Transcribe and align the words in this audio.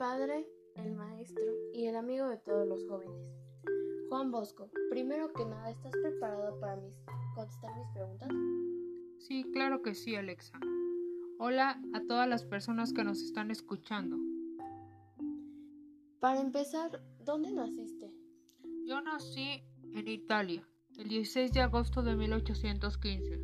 padre, 0.00 0.48
el 0.76 0.94
maestro 0.94 1.44
y 1.74 1.84
el 1.84 1.94
amigo 1.94 2.26
de 2.26 2.38
todos 2.38 2.66
los 2.66 2.82
jóvenes. 2.88 3.20
Juan 4.08 4.30
Bosco, 4.30 4.70
primero 4.88 5.30
que 5.34 5.44
nada, 5.44 5.70
¿estás 5.70 5.92
preparado 6.02 6.58
para 6.58 6.76
mis, 6.76 6.96
contestar 7.34 7.70
mis 7.76 7.86
preguntas? 7.92 8.28
Sí, 9.18 9.44
claro 9.52 9.82
que 9.82 9.94
sí, 9.94 10.16
Alexa. 10.16 10.58
Hola 11.38 11.82
a 11.92 12.00
todas 12.08 12.26
las 12.26 12.44
personas 12.44 12.94
que 12.94 13.04
nos 13.04 13.20
están 13.20 13.50
escuchando. 13.50 14.16
Para 16.18 16.40
empezar, 16.40 17.02
¿dónde 17.22 17.52
naciste? 17.52 18.10
Yo 18.86 19.02
nací 19.02 19.62
en 19.94 20.08
Italia, 20.08 20.66
el 20.96 21.08
16 21.08 21.52
de 21.52 21.60
agosto 21.60 22.02
de 22.02 22.16
1815. 22.16 23.38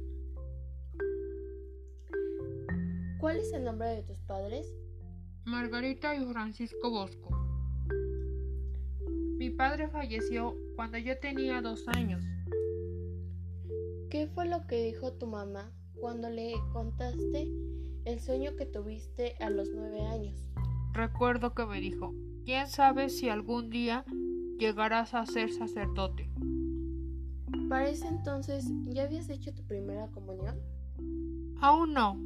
¿Cuál 3.21 3.37
es 3.37 3.53
el 3.53 3.65
nombre 3.65 3.89
de 3.89 4.03
tus 4.05 4.19
padres? 4.23 4.75
Margarita 5.47 6.13
y 6.17 6.25
Francisco 6.25 6.91
Bosco. 6.91 7.31
Mi 9.39 9.49
padre 9.51 9.87
falleció 9.87 10.57
cuando 10.75 10.99
yo 10.99 11.17
tenía 11.21 11.63
dos 11.63 11.87
años. 11.87 12.25
¿Qué 14.11 14.27
fue 14.27 14.49
lo 14.49 14.67
que 14.67 14.83
dijo 14.83 15.13
tu 15.13 15.29
mamá 15.29 15.71
cuando 16.01 16.31
le 16.31 16.55
contaste 16.73 17.49
el 18.07 18.19
sueño 18.19 18.57
que 18.57 18.67
tuviste 18.67 19.37
a 19.39 19.49
los 19.51 19.69
nueve 19.73 20.01
años? 20.03 20.51
Recuerdo 20.93 21.55
que 21.55 21.65
me 21.65 21.81
dijo, 21.81 22.13
¿quién 22.45 22.67
sabe 22.67 23.09
si 23.09 23.29
algún 23.29 23.71
día 23.71 24.05
llegarás 24.59 25.15
a 25.15 25.27
ser 25.27 25.53
sacerdote? 25.53 26.29
Para 27.69 27.89
ese 27.89 28.09
entonces, 28.09 28.65
¿ya 28.87 29.05
habías 29.05 29.29
hecho 29.29 29.55
tu 29.55 29.63
primera 29.65 30.09
comunión? 30.09 30.59
Aún 31.61 31.93
no, 31.93 32.19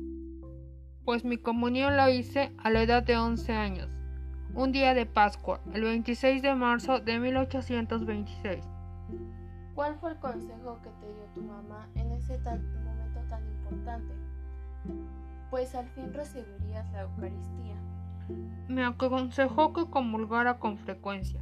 pues 1.10 1.24
mi 1.24 1.38
comunión 1.38 1.96
la 1.96 2.08
hice 2.08 2.52
a 2.62 2.70
la 2.70 2.82
edad 2.82 3.02
de 3.02 3.16
11 3.16 3.52
años, 3.52 3.88
un 4.54 4.70
día 4.70 4.94
de 4.94 5.06
Pascua, 5.06 5.60
el 5.74 5.82
26 5.82 6.40
de 6.40 6.54
marzo 6.54 7.00
de 7.00 7.18
1826. 7.18 8.64
¿Cuál 9.74 9.96
fue 9.96 10.12
el 10.12 10.18
consejo 10.20 10.78
que 10.80 10.90
te 11.00 11.12
dio 11.12 11.24
tu 11.34 11.42
mamá 11.42 11.88
en 11.96 12.12
ese 12.12 12.38
momento 12.38 13.20
tan 13.28 13.44
importante? 13.44 14.14
Pues 15.50 15.74
al 15.74 15.88
fin 15.88 16.14
recibirías 16.14 16.88
la 16.92 17.00
Eucaristía. 17.00 17.74
Me 18.68 18.84
aconsejó 18.84 19.72
que 19.72 19.90
comulgara 19.90 20.60
con 20.60 20.78
frecuencia, 20.78 21.40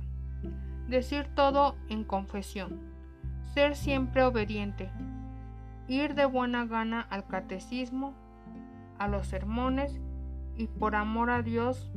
decir 0.88 1.28
todo 1.34 1.76
en 1.90 2.04
confesión, 2.04 2.80
ser 3.52 3.76
siempre 3.76 4.22
obediente, 4.22 4.90
ir 5.88 6.14
de 6.14 6.24
buena 6.24 6.64
gana 6.64 7.02
al 7.02 7.26
catecismo 7.26 8.14
a 8.98 9.08
los 9.08 9.26
sermones 9.26 10.00
y 10.56 10.66
por 10.66 10.94
amor 10.94 11.30
a 11.30 11.42
Dios 11.42 11.90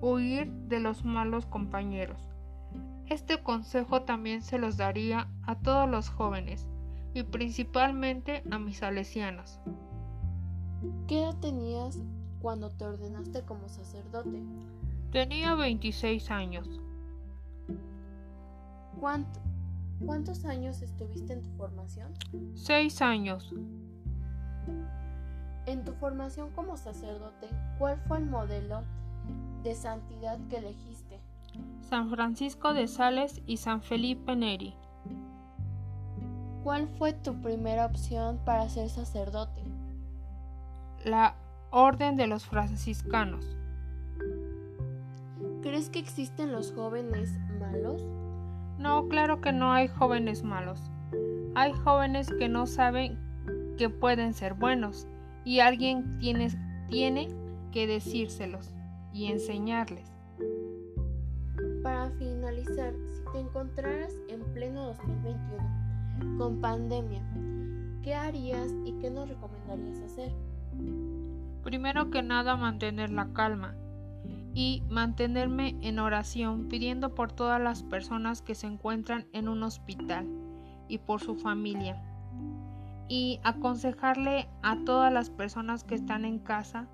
huir 0.00 0.50
de 0.68 0.80
los 0.80 1.04
malos 1.04 1.46
compañeros. 1.46 2.18
Este 3.06 3.42
consejo 3.42 4.02
también 4.02 4.42
se 4.42 4.58
los 4.58 4.76
daría 4.76 5.28
a 5.42 5.56
todos 5.56 5.88
los 5.88 6.08
jóvenes 6.08 6.66
y 7.14 7.22
principalmente 7.24 8.42
a 8.50 8.58
mis 8.58 8.78
salesianos. 8.78 9.60
¿Qué 11.06 11.20
edad 11.22 11.36
tenías 11.40 11.98
cuando 12.40 12.70
te 12.70 12.84
ordenaste 12.84 13.42
como 13.42 13.68
sacerdote? 13.68 14.42
Tenía 15.10 15.54
26 15.54 16.30
años. 16.30 16.80
¿Cuántos 18.98 20.44
años 20.44 20.80
estuviste 20.80 21.34
en 21.34 21.42
tu 21.42 21.50
formación? 21.50 22.12
Seis 22.54 23.02
años. 23.02 23.52
En 25.66 25.84
tu 25.84 25.92
formación 25.92 26.50
como 26.50 26.76
sacerdote, 26.76 27.48
¿cuál 27.78 27.96
fue 28.08 28.18
el 28.18 28.26
modelo 28.26 28.82
de 29.62 29.74
santidad 29.74 30.38
que 30.48 30.56
elegiste? 30.56 31.20
San 31.82 32.10
Francisco 32.10 32.74
de 32.74 32.88
Sales 32.88 33.42
y 33.46 33.58
San 33.58 33.80
Felipe 33.80 34.34
Neri. 34.34 34.74
¿Cuál 36.64 36.88
fue 36.88 37.12
tu 37.12 37.40
primera 37.40 37.86
opción 37.86 38.38
para 38.44 38.68
ser 38.68 38.88
sacerdote? 38.88 39.62
La 41.04 41.36
Orden 41.70 42.16
de 42.16 42.26
los 42.26 42.44
Franciscanos. 42.44 43.56
¿Crees 45.62 45.90
que 45.90 46.00
existen 46.00 46.52
los 46.52 46.72
jóvenes 46.72 47.38
malos? 47.60 48.04
No, 48.78 49.06
claro 49.08 49.40
que 49.40 49.52
no 49.52 49.72
hay 49.72 49.86
jóvenes 49.86 50.42
malos. 50.42 50.80
Hay 51.54 51.72
jóvenes 51.72 52.28
que 52.38 52.48
no 52.48 52.66
saben 52.66 53.18
que 53.78 53.88
pueden 53.88 54.34
ser 54.34 54.54
buenos 54.54 55.06
y 55.44 55.60
alguien 55.60 56.18
tiene, 56.18 56.48
tiene 56.88 57.28
que 57.72 57.86
decírselos 57.86 58.74
y 59.12 59.26
enseñarles. 59.26 60.10
Para 61.82 62.10
finalizar, 62.10 62.94
si 63.12 63.32
te 63.32 63.40
encontraras 63.40 64.14
en 64.28 64.40
pleno 64.52 64.86
2021 64.86 66.38
con 66.38 66.60
pandemia, 66.60 67.22
¿qué 68.02 68.14
harías 68.14 68.72
y 68.84 68.92
qué 69.00 69.10
nos 69.10 69.28
recomendarías 69.28 69.98
hacer? 70.00 70.32
Primero 71.62 72.10
que 72.10 72.22
nada, 72.22 72.56
mantener 72.56 73.10
la 73.10 73.32
calma 73.32 73.74
y 74.54 74.82
mantenerme 74.88 75.76
en 75.80 75.98
oración 75.98 76.68
pidiendo 76.68 77.14
por 77.14 77.32
todas 77.32 77.60
las 77.60 77.82
personas 77.82 78.42
que 78.42 78.54
se 78.54 78.66
encuentran 78.66 79.26
en 79.32 79.48
un 79.48 79.62
hospital 79.62 80.28
y 80.88 80.98
por 80.98 81.20
su 81.20 81.34
familia 81.36 82.02
y 83.12 83.40
aconsejarle 83.44 84.48
a 84.62 84.82
todas 84.86 85.12
las 85.12 85.28
personas 85.28 85.84
que 85.84 85.94
están 85.94 86.24
en 86.24 86.38
casa 86.38 86.88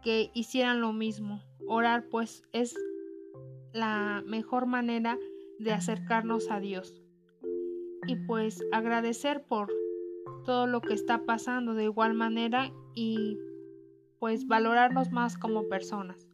que 0.00 0.30
hicieran 0.32 0.80
lo 0.80 0.94
mismo. 0.94 1.42
Orar 1.68 2.08
pues 2.08 2.42
es 2.54 2.74
la 3.74 4.22
mejor 4.24 4.64
manera 4.64 5.18
de 5.58 5.72
acercarnos 5.72 6.50
a 6.50 6.58
Dios. 6.58 7.02
Y 8.06 8.16
pues 8.26 8.64
agradecer 8.72 9.44
por 9.44 9.70
todo 10.46 10.66
lo 10.66 10.80
que 10.80 10.94
está 10.94 11.26
pasando 11.26 11.74
de 11.74 11.84
igual 11.84 12.14
manera 12.14 12.72
y 12.94 13.38
pues 14.20 14.46
valorarnos 14.46 15.10
más 15.10 15.36
como 15.36 15.68
personas. 15.68 16.30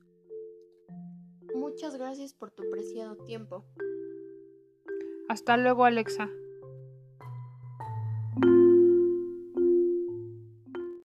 Muchas 1.56 1.98
gracias 1.98 2.34
por 2.34 2.52
tu 2.52 2.62
preciado 2.70 3.16
tiempo. 3.24 3.64
Hasta 5.28 5.56
luego 5.56 5.86
Alexa. 5.86 6.30